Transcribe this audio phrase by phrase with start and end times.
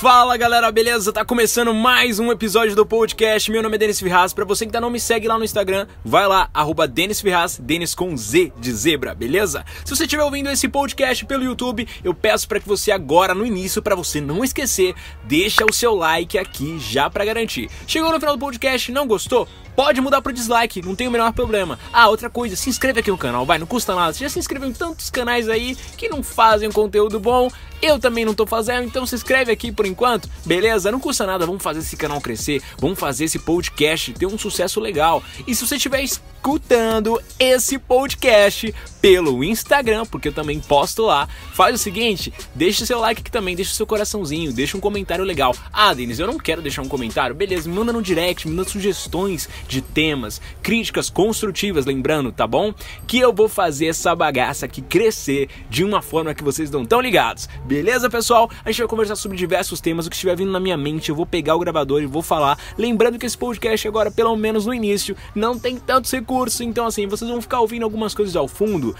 [0.00, 1.12] Fala galera, beleza?
[1.12, 3.50] Tá começando mais um episódio do podcast.
[3.50, 4.32] Meu nome é Denis Ferraz.
[4.32, 7.58] Pra você que ainda não me segue lá no Instagram, vai lá, arroba Denis Ferraz,
[7.58, 9.62] Denis com Z de zebra, beleza?
[9.84, 13.44] Se você estiver ouvindo esse podcast pelo YouTube, eu peço para que você agora, no
[13.44, 14.94] início, para você não esquecer,
[15.24, 17.68] deixa o seu like aqui já para garantir.
[17.86, 19.46] Chegou no final do podcast, não gostou?
[19.76, 21.78] Pode mudar pro dislike, não tem o menor problema.
[21.92, 24.12] Ah, outra coisa, se inscreve aqui no canal, vai, não custa nada.
[24.12, 27.50] Você já se inscreveu em tantos canais aí que não fazem um conteúdo bom.
[27.80, 30.90] Eu também não tô fazendo, então se inscreve aqui por enquanto, beleza?
[30.90, 34.80] Não custa nada, vamos fazer esse canal crescer, vamos fazer esse podcast ter um sucesso
[34.80, 35.22] legal.
[35.46, 36.02] E se você estiver
[36.40, 42.86] escutando esse podcast pelo Instagram, porque eu também posto lá, faz o seguinte, deixa o
[42.86, 45.54] seu like aqui também, deixa o seu coraçãozinho, deixa um comentário legal.
[45.72, 48.68] Ah, Denis, eu não quero deixar um comentário, beleza, me manda no direct, me manda
[48.68, 52.74] sugestões de temas, críticas construtivas, lembrando, tá bom?
[53.06, 57.00] Que eu vou fazer essa bagaça aqui crescer de uma forma que vocês não estão
[57.00, 57.48] ligados.
[57.64, 58.50] Beleza, pessoal?
[58.64, 61.16] A gente vai conversar sobre diversos temas, o que estiver vindo na minha mente, eu
[61.16, 62.58] vou pegar o gravador e vou falar.
[62.76, 66.29] Lembrando que esse podcast agora, pelo menos no início, não tem tantos recursos,
[66.62, 68.94] então assim, vocês vão ficar ouvindo algumas coisas ao fundo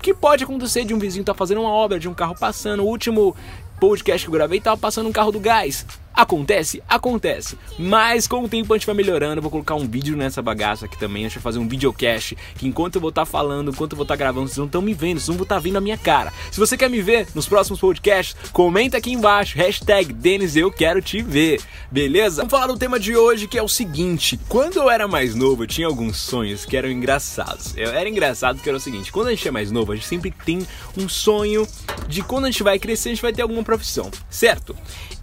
[0.00, 2.82] que pode acontecer de um vizinho estar tá fazendo uma obra, de um carro passando.
[2.82, 3.34] O último
[3.80, 5.84] podcast que eu gravei tava passando um carro do gás.
[6.16, 6.82] Acontece?
[6.88, 7.58] Acontece.
[7.78, 9.36] Mas com o tempo a gente vai melhorando.
[9.36, 11.26] Eu vou colocar um vídeo nessa bagaça aqui também.
[11.26, 12.34] A gente vai fazer um videocast.
[12.56, 14.64] Que enquanto eu vou estar tá falando, enquanto eu vou estar tá gravando, vocês não
[14.64, 16.32] estão me vendo, vocês não vão estar tá vendo a minha cara.
[16.50, 19.58] Se você quer me ver nos próximos podcasts, comenta aqui embaixo.
[19.58, 21.60] Hashtag Denis, eu quero te ver.
[21.90, 22.36] Beleza?
[22.36, 24.40] Vamos falar do tema de hoje que é o seguinte.
[24.48, 27.74] Quando eu era mais novo, eu tinha alguns sonhos que eram engraçados.
[27.76, 29.12] Eu era engraçado que era o seguinte.
[29.12, 31.68] Quando a gente é mais novo, a gente sempre tem um sonho
[32.08, 34.10] de quando a gente vai crescer, a gente vai ter alguma profissão.
[34.30, 34.74] Certo?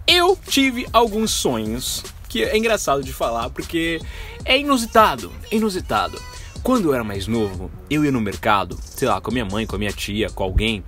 [0.06, 4.00] Eu tive alguns sonhos que é engraçado de falar porque
[4.44, 6.20] é inusitado, é inusitado.
[6.62, 9.66] Quando eu era mais novo, eu ia no mercado, sei lá, com a minha mãe,
[9.66, 10.82] com a minha tia, com alguém,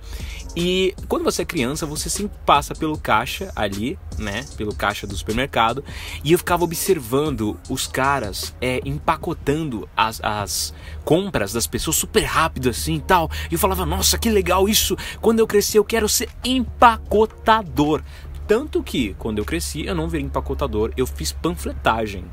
[0.59, 4.43] e quando você é criança, você sempre passa pelo caixa ali, né?
[4.57, 5.85] Pelo caixa do supermercado.
[6.23, 10.73] E eu ficava observando os caras é, empacotando as, as
[11.05, 13.29] compras das pessoas super rápido assim e tal.
[13.51, 14.97] E eu falava, nossa, que legal isso!
[15.21, 18.01] Quando eu crescer, eu quero ser empacotador.
[18.47, 22.23] Tanto que, quando eu cresci, eu não virei empacotador, eu fiz panfletagem.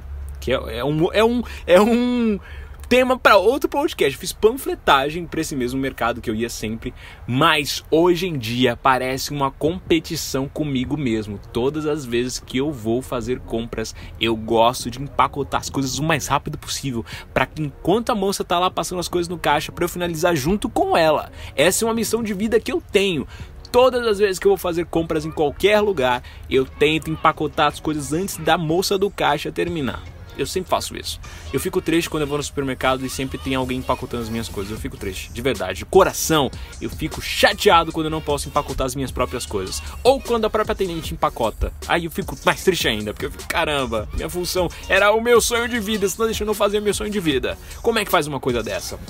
[0.41, 1.13] Que é, é um.
[1.13, 1.43] É um.
[1.67, 2.39] É um
[2.85, 4.15] tema para outro podcast.
[4.15, 6.95] Eu fiz panfletagem para esse mesmo mercado que eu ia sempre,
[7.27, 11.41] mas hoje em dia parece uma competição comigo mesmo.
[11.53, 16.03] Todas as vezes que eu vou fazer compras, eu gosto de empacotar as coisas o
[16.03, 19.73] mais rápido possível, para que enquanto a moça tá lá passando as coisas no caixa,
[19.73, 21.33] para eu finalizar junto com ela.
[21.57, 23.27] Essa é uma missão de vida que eu tenho.
[23.75, 27.81] Todas as vezes que eu vou fazer compras em qualquer lugar, eu tento empacotar as
[27.81, 30.01] coisas antes da moça do caixa terminar.
[30.39, 31.19] Eu sempre faço isso.
[31.53, 34.49] Eu fico triste quando eu vou no supermercado e sempre tem alguém empacotando as minhas
[34.49, 34.71] coisas.
[34.71, 35.81] Eu fico triste, de verdade.
[35.81, 39.83] De coração, eu fico chateado quando eu não posso empacotar as minhas próprias coisas.
[40.05, 41.73] Ou quando a própria atendente empacota.
[41.89, 45.41] Aí eu fico mais triste ainda, porque eu fico, caramba, minha função era o meu
[45.41, 47.59] sonho de vida, você não deixando eu fazer o meu sonho de vida.
[47.83, 49.01] Como é que faz uma coisa dessa?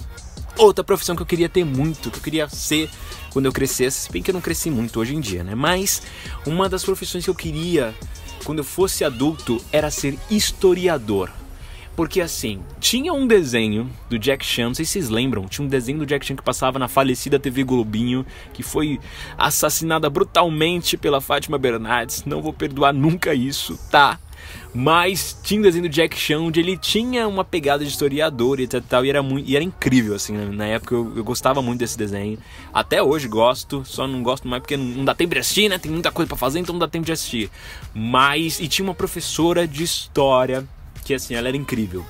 [0.57, 2.89] Outra profissão que eu queria ter muito, que eu queria ser
[3.33, 5.55] quando eu crescesse, se bem que eu não cresci muito hoje em dia, né?
[5.55, 6.01] Mas
[6.47, 7.93] uma das profissões que eu queria
[8.45, 11.31] quando eu fosse adulto era ser historiador.
[11.97, 15.69] Porque assim, tinha um desenho do Jack Chan, não sei se vocês lembram, tinha um
[15.69, 19.01] desenho do Jack Chan que passava na falecida TV Globinho, que foi
[19.39, 22.25] assassinada brutalmente pela Fátima Bernardes.
[22.25, 24.19] Não vou perdoar nunca isso, tá?
[24.75, 28.66] Mas tinha um desenho do Jack Chan onde ele tinha uma pegada de historiador e
[28.66, 30.49] tal, e era, muito, e era incrível, assim, né?
[30.53, 32.38] na época eu, eu, gostava muito desse desenho.
[32.72, 35.78] Até hoje gosto, só não gosto mais porque não, não dá tempo de assistir, né?
[35.78, 37.50] Tem muita coisa para fazer, então não dá tempo de assistir.
[37.94, 40.66] Mas, e tinha uma professora de história
[41.05, 42.05] que, assim, ela era incrível.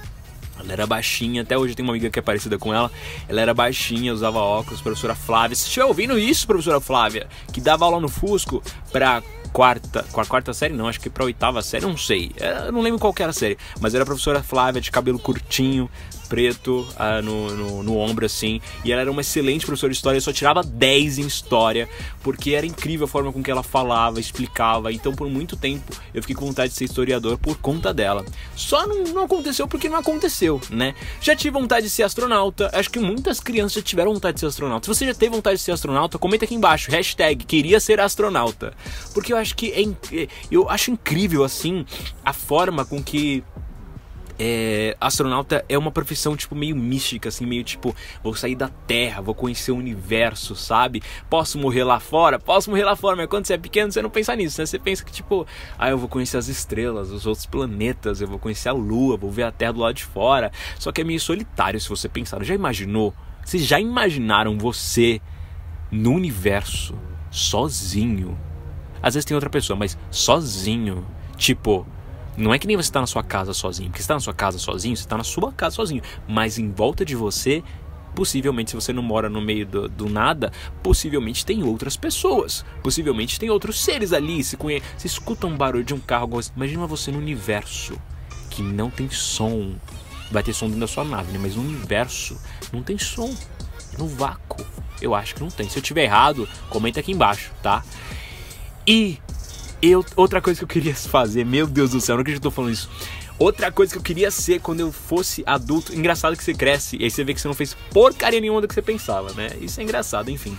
[0.58, 2.90] Ela era baixinha, até hoje tem uma amiga que é parecida com ela.
[3.28, 5.56] Ela era baixinha, usava óculos, professora Flávia.
[5.56, 8.62] Você estiver ouvindo isso, professora Flávia, que dava aula no Fusco
[8.92, 9.22] pra
[9.54, 12.72] quarta, com a quarta série não, acho que pra oitava série, não sei, é, eu
[12.72, 15.88] não lembro qual era a série, mas era a professora Flávia de cabelo curtinho,
[16.28, 18.60] preto uh, no, no, no, ombro assim.
[18.84, 21.88] E ela era uma excelente professora de história, só tirava 10 em história,
[22.22, 24.92] porque era incrível a forma com que ela falava, explicava.
[24.92, 28.24] Então, por muito tempo, eu fiquei com vontade de ser historiador por conta dela.
[28.56, 30.94] Só não, não aconteceu porque não aconteceu, né?
[31.20, 34.46] Já tive vontade de ser astronauta, acho que muitas crianças já tiveram vontade de ser
[34.46, 34.84] astronauta.
[34.84, 38.74] Se você já teve vontade de ser astronauta, comenta aqui embaixo, hashtag queria ser astronauta.
[39.12, 41.84] Porque eu acho que é, eu acho incrível assim
[42.24, 43.42] a forma com que
[44.38, 49.22] é, astronauta é uma profissão tipo meio mística, assim, meio tipo, vou sair da Terra,
[49.22, 51.02] vou conhecer o universo, sabe?
[51.28, 52.38] Posso morrer lá fora?
[52.38, 54.66] Posso morrer lá fora, mas quando você é pequeno você não pensa nisso, né?
[54.66, 55.46] Você pensa que tipo,
[55.78, 59.30] ah, eu vou conhecer as estrelas, os outros planetas, eu vou conhecer a Lua, vou
[59.30, 60.50] ver a Terra do lado de fora.
[60.78, 62.42] Só que é meio solitário se você pensar.
[62.44, 63.14] Já imaginou?
[63.44, 65.20] Vocês já imaginaram você
[65.90, 66.94] no universo
[67.30, 68.36] sozinho?
[69.04, 71.06] às vezes tem outra pessoa, mas sozinho.
[71.36, 71.86] Tipo,
[72.36, 74.34] não é que nem você está na sua casa sozinho, porque você está na sua
[74.34, 77.62] casa sozinho, você está na sua casa sozinho, mas em volta de você,
[78.14, 80.52] possivelmente, se você não mora no meio do, do nada,
[80.82, 84.42] possivelmente tem outras pessoas, possivelmente tem outros seres ali.
[84.42, 84.82] Se, conhe...
[84.96, 87.96] se escuta um barulho de um carro, imagina você no universo
[88.50, 89.74] que não tem som.
[90.30, 91.38] Vai ter som dentro da sua nave, né?
[91.40, 92.40] mas no universo
[92.72, 93.32] não tem som.
[93.98, 94.64] No vácuo,
[95.00, 95.68] eu acho que não tem.
[95.68, 97.84] Se eu tiver errado, comenta aqui embaixo, tá?
[98.86, 99.20] E
[99.90, 102.50] eu, outra coisa que eu queria fazer, meu Deus do céu, não acredito que eu
[102.50, 102.88] tô falando isso.
[103.38, 107.04] Outra coisa que eu queria ser quando eu fosse adulto, engraçado que você cresce e
[107.04, 109.50] aí você vê que você não fez porcaria nenhuma do que você pensava, né?
[109.60, 110.56] Isso é engraçado, enfim.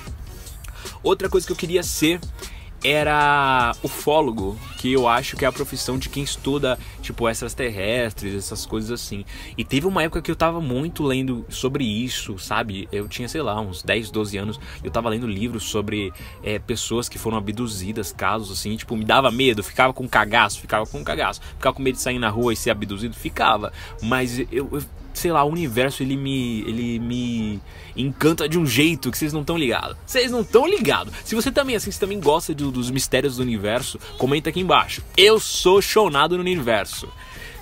[1.01, 2.19] Outra coisa que eu queria ser
[2.85, 8.65] era ufólogo, que eu acho que é a profissão de quem estuda, tipo, extraterrestres, essas
[8.65, 9.25] coisas assim.
[9.57, 12.87] E teve uma época que eu tava muito lendo sobre isso, sabe?
[12.91, 17.09] Eu tinha, sei lá, uns 10, 12 anos, eu tava lendo livros sobre é, pessoas
[17.09, 21.41] que foram abduzidas, casos assim, tipo, me dava medo, ficava com cagaço, ficava com cagaço,
[21.41, 23.73] ficava com medo de sair na rua e ser abduzido, ficava.
[24.01, 24.83] Mas eu, eu
[25.19, 27.61] sei lá, o universo ele me ele me
[27.95, 29.97] encanta de um jeito que vocês não estão ligados.
[30.05, 31.13] Vocês não estão ligados.
[31.23, 35.01] Se você também assim, também gosta de, dos mistérios do universo, comenta aqui embaixo.
[35.17, 37.07] Eu sou chonado no universo.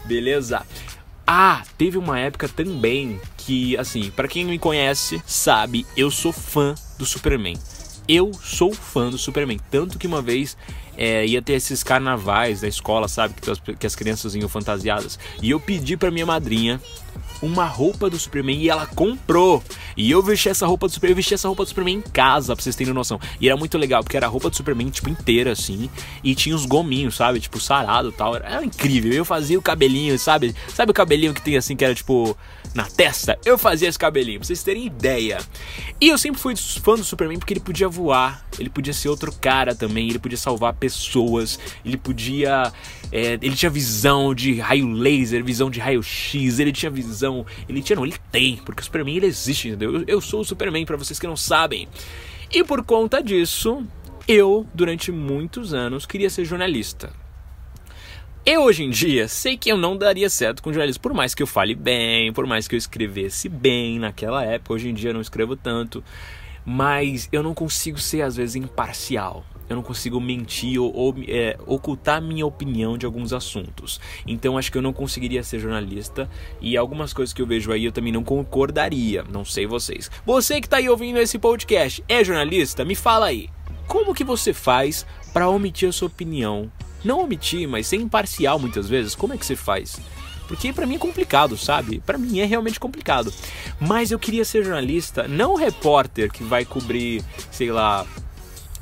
[0.06, 0.66] Beleza?
[1.26, 6.76] Ah, teve uma época também que, assim, para quem me conhece, sabe, eu sou fã
[6.98, 7.58] do Superman.
[8.08, 9.60] Eu sou fã do Superman.
[9.72, 10.58] Tanto que uma vez
[10.98, 13.34] é, ia ter esses carnavais da escola, sabe?
[13.36, 15.18] Que as, que as crianças iam fantasiadas.
[15.42, 16.82] E eu pedi pra minha madrinha
[17.44, 19.62] uma roupa do Superman e ela comprou.
[19.98, 22.56] E eu vesti essa roupa do Superman, eu vesti essa roupa do Superman em casa,
[22.56, 23.20] pra vocês terem noção.
[23.40, 25.90] E era muito legal, porque era a roupa do Superman, tipo, inteira, assim.
[26.24, 27.40] E tinha os gominhos, sabe?
[27.40, 28.36] Tipo, sarado e tal.
[28.36, 29.12] Era incrível.
[29.12, 30.56] Eu fazia o cabelinho, sabe?
[30.70, 32.38] Sabe o cabelinho que tem assim, que era tipo
[32.74, 33.38] na testa?
[33.46, 35.40] Eu fazia esse cabelinho, pra vocês terem ideia.
[36.00, 39.32] E eu sempre fui fã do Superman porque ele podia voar, ele podia ser outro
[39.32, 42.72] cara também, ele podia salvar pessoas, ele podia.
[43.12, 47.46] É, ele tinha visão de raio laser, visão de raio X, ele tinha visão.
[47.70, 49.96] Ele tinha, não, ele tem, porque o Superman ele existe, entendeu?
[49.96, 51.88] Eu, eu sou o Superman, para vocês que não sabem.
[52.52, 53.84] E por conta disso,
[54.28, 57.12] eu, durante muitos anos, queria ser jornalista.
[58.46, 61.42] Eu hoje em dia sei que eu não daria certo com jornalismo, por mais que
[61.42, 65.14] eu fale bem, por mais que eu escrevesse bem naquela época, hoje em dia eu
[65.14, 66.04] não escrevo tanto,
[66.66, 69.46] mas eu não consigo ser às vezes imparcial.
[69.70, 74.02] Eu não consigo mentir ou, ou é, ocultar minha opinião de alguns assuntos.
[74.28, 76.30] Então acho que eu não conseguiria ser jornalista
[76.60, 79.24] e algumas coisas que eu vejo aí eu também não concordaria.
[79.24, 80.12] Não sei vocês.
[80.26, 82.84] Você que está aí ouvindo esse podcast é jornalista?
[82.84, 83.50] Me fala aí.
[83.88, 86.70] Como que você faz para omitir a sua opinião
[87.04, 90.00] não omitir, mas ser imparcial muitas vezes, como é que você faz?
[90.48, 92.00] Porque para mim é complicado, sabe?
[92.06, 93.34] Para mim é realmente complicado.
[93.80, 98.06] Mas eu queria ser jornalista, não repórter que vai cobrir, sei lá,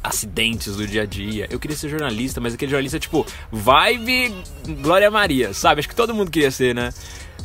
[0.04, 1.48] acidentes do dia a dia.
[1.50, 4.34] Eu queria ser jornalista, mas aquele jornalista tipo vibe
[4.82, 5.80] Glória Maria, sabe?
[5.80, 6.92] Acho que todo mundo queria ser, né?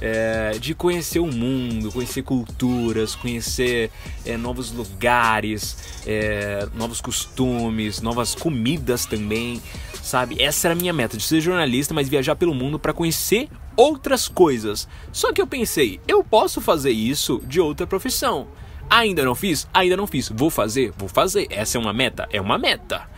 [0.01, 3.91] É, de conhecer o mundo, conhecer culturas, conhecer
[4.27, 5.77] é, novos lugares,
[6.07, 9.61] é, novos costumes, novas comidas também
[10.07, 10.41] sabe?
[10.41, 14.29] Essa era a minha meta, de ser jornalista, mas viajar pelo mundo para conhecer outras
[14.29, 14.89] coisas.
[15.13, 18.47] Só que eu pensei, eu posso fazer isso de outra profissão.
[18.89, 19.69] Ainda não fiz?
[19.75, 20.29] Ainda não fiz.
[20.29, 20.93] Vou fazer?
[20.97, 21.49] Vou fazer.
[21.51, 22.29] Essa é uma meta?
[22.33, 23.09] É uma meta.